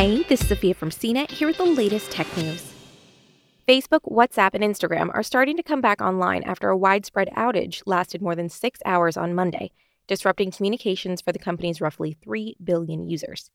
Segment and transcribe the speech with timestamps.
[0.00, 2.72] Hey, this is Sophia from CNET here with the latest tech news.
[3.66, 8.22] Facebook, WhatsApp, and Instagram are starting to come back online after a widespread outage lasted
[8.22, 9.72] more than six hours on Monday,
[10.06, 13.50] disrupting communications for the company's roughly 3 billion users.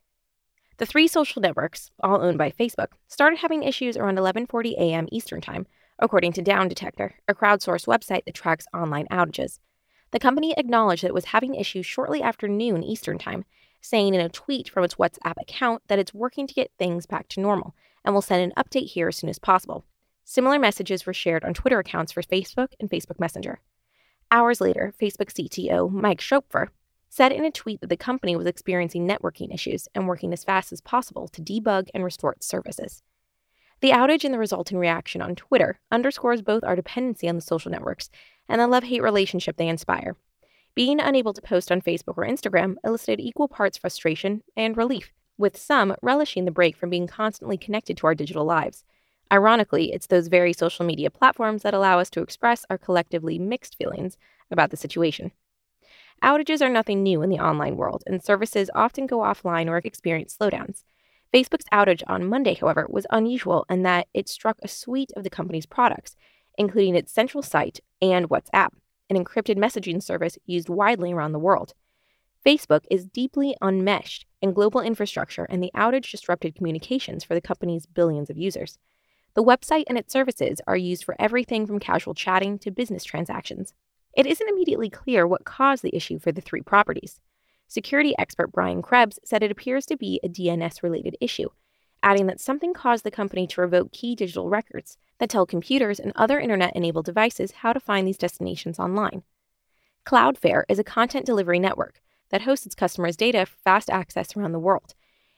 [0.80, 5.08] The three social networks, all owned by Facebook, started having issues around 11:40 a.m.
[5.14, 5.66] Eastern Time,
[5.98, 9.60] according to Down Detector, a crowdsourced website that tracks online outages.
[10.12, 13.46] The company acknowledged that it was having issues shortly after noon Eastern Time,
[13.84, 17.28] saying in a tweet from its WhatsApp account that it's working to get things back
[17.28, 19.86] to normal and will send an update here as soon as possible.
[20.24, 23.60] Similar messages were shared on Twitter accounts for Facebook and Facebook Messenger.
[24.32, 26.70] Hours later, Facebook CTO Mike Schroepfer
[27.10, 30.72] said in a tweet that the company was experiencing networking issues and working as fast
[30.72, 33.04] as possible to debug and restore its services.
[33.82, 37.70] The outage and the resulting reaction on Twitter underscores both our dependency on the social
[37.70, 38.10] networks
[38.48, 40.16] and the love hate relationship they inspire.
[40.76, 45.56] Being unable to post on Facebook or Instagram elicited equal parts frustration and relief, with
[45.56, 48.84] some relishing the break from being constantly connected to our digital lives.
[49.32, 53.78] Ironically, it's those very social media platforms that allow us to express our collectively mixed
[53.78, 54.18] feelings
[54.50, 55.32] about the situation.
[56.24, 60.36] Outages are nothing new in the online world, and services often go offline or experience
[60.36, 60.84] slowdowns.
[61.32, 65.30] Facebook's outage on Monday, however, was unusual in that it struck a suite of the
[65.30, 66.16] company's products,
[66.58, 68.70] including its central site and WhatsApp,
[69.14, 71.74] an encrypted messaging service used widely around the world.
[72.46, 77.86] Facebook is deeply unmeshed in global infrastructure, and the outage disrupted communications for the company's
[77.86, 78.78] billions of users.
[79.36, 83.74] The website and its services are used for everything from casual chatting to business transactions.
[84.14, 87.20] It isn't immediately clear what caused the issue for the three properties.
[87.68, 91.50] Security expert Brian Krebs said it appears to be a DNS related issue,
[92.04, 96.12] adding that something caused the company to revoke key digital records that tell computers and
[96.16, 99.24] other internet enabled devices how to find these destinations online.
[100.06, 104.52] Cloudflare is a content delivery network that hosts its customers' data for fast access around
[104.52, 104.94] the world.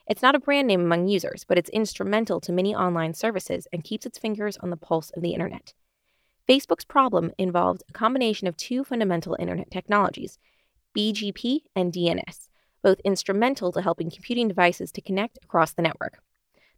[0.07, 3.83] It's not a brand name among users, but it's instrumental to many online services and
[3.83, 5.73] keeps its fingers on the pulse of the internet.
[6.47, 10.37] Facebook's problem involved a combination of two fundamental internet technologies,
[10.95, 12.49] BGP and DNS,
[12.83, 16.19] both instrumental to helping computing devices to connect across the network.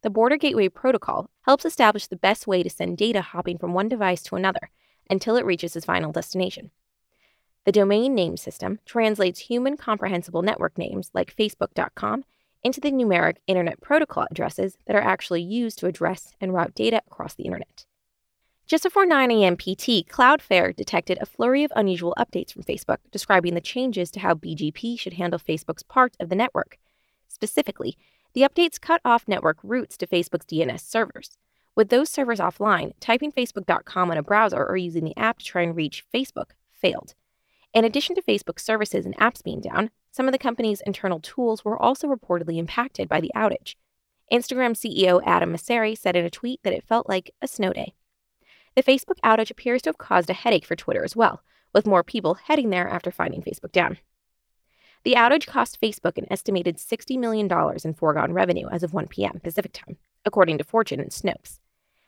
[0.03, 3.89] The Border Gateway Protocol helps establish the best way to send data hopping from one
[3.89, 4.69] device to another
[5.09, 6.71] until it reaches its final destination.
[7.65, 12.23] The domain name system translates human comprehensible network names like Facebook.com
[12.63, 17.01] into the numeric Internet Protocol addresses that are actually used to address and route data
[17.07, 17.85] across the Internet.
[18.67, 19.55] Just before 9 a.m.
[19.55, 24.33] PT, Cloudflare detected a flurry of unusual updates from Facebook describing the changes to how
[24.33, 26.77] BGP should handle Facebook's part of the network.
[27.29, 27.97] Specifically,
[28.33, 31.37] the updates cut off network routes to Facebook's DNS servers.
[31.75, 35.61] With those servers offline, typing Facebook.com on a browser or using the app to try
[35.61, 37.13] and reach Facebook failed.
[37.73, 41.63] In addition to Facebook services and apps being down, some of the company's internal tools
[41.63, 43.75] were also reportedly impacted by the outage.
[44.33, 47.93] Instagram CEO Adam Mosseri said in a tweet that it felt like a snow day.
[48.75, 52.03] The Facebook outage appears to have caused a headache for Twitter as well, with more
[52.03, 53.99] people heading there after finding Facebook down.
[55.07, 57.49] The outage cost Facebook an estimated $60 million
[57.85, 59.39] in foregone revenue as of 1 p.m.
[59.41, 59.95] Pacific time,
[60.25, 61.59] according to Fortune and Snopes.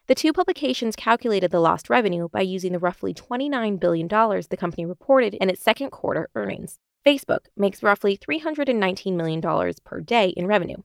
[0.08, 4.86] The two publications calculated the lost revenue by using the roughly $29 billion the company
[4.86, 6.78] reported in its second quarter earnings.
[7.06, 10.84] Facebook makes roughly $319 million per day in revenue,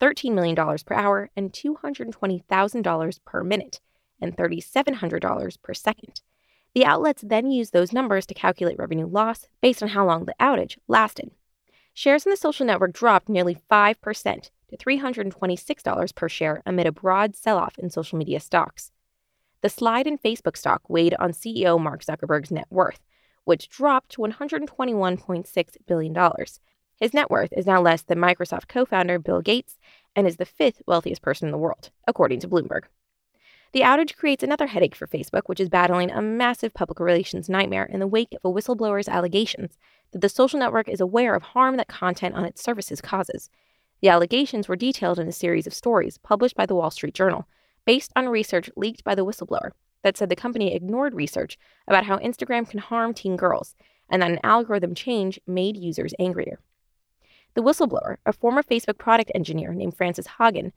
[0.00, 3.80] $13 million per hour, and $220,000 per minute
[4.20, 6.22] and $3,700 per second.
[6.76, 10.34] The outlets then use those numbers to calculate revenue loss based on how long the
[10.38, 11.30] outage lasted.
[11.94, 17.34] Shares in the social network dropped nearly 5% to $326 per share amid a broad
[17.34, 18.92] sell off in social media stocks.
[19.62, 23.00] The slide in Facebook stock weighed on CEO Mark Zuckerberg's net worth,
[23.44, 26.16] which dropped to $121.6 billion.
[27.00, 29.78] His net worth is now less than Microsoft co founder Bill Gates
[30.14, 32.82] and is the fifth wealthiest person in the world, according to Bloomberg.
[33.72, 37.84] The outage creates another headache for Facebook, which is battling a massive public relations nightmare
[37.84, 39.76] in the wake of a whistleblower's allegations
[40.12, 43.50] that the social network is aware of harm that content on its services causes.
[44.00, 47.46] The allegations were detailed in a series of stories published by the Wall Street Journal,
[47.84, 49.72] based on research leaked by the whistleblower
[50.02, 51.58] that said the company ignored research
[51.88, 53.74] about how Instagram can harm teen girls
[54.08, 56.60] and that an algorithm change made users angrier.
[57.54, 60.72] The whistleblower, a former Facebook product engineer named Frances Haugen,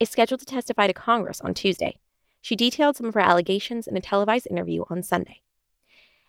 [0.00, 1.98] is scheduled to testify to Congress on Tuesday.
[2.44, 5.40] She detailed some of her allegations in a televised interview on Sunday.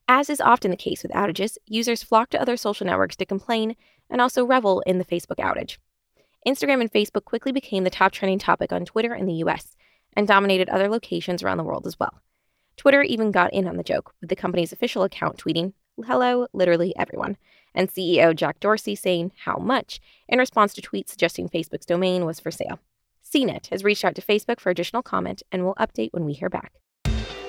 [0.07, 3.75] As is often the case with outages, users flock to other social networks to complain
[4.09, 5.77] and also revel in the Facebook outage.
[6.47, 9.75] Instagram and Facebook quickly became the top trending topic on Twitter in the US
[10.15, 12.21] and dominated other locations around the world as well.
[12.77, 15.73] Twitter even got in on the joke, with the company's official account tweeting,
[16.06, 17.35] Hello, literally everyone,
[17.73, 22.39] and CEO Jack Dorsey saying, How much, in response to tweets suggesting Facebook's domain was
[22.39, 22.79] for sale.
[23.35, 26.49] CNET has reached out to Facebook for additional comment and will update when we hear
[26.49, 26.71] back.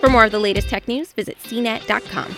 [0.01, 2.35] For more of the latest tech news, visit cnet.com.